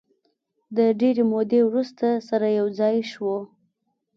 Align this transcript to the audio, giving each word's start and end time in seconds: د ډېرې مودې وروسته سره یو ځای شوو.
د 0.77 0.79
ډېرې 0.99 1.23
مودې 1.31 1.61
وروسته 1.65 2.07
سره 2.27 2.47
یو 2.59 2.67
ځای 2.79 2.95
شوو. 3.11 3.37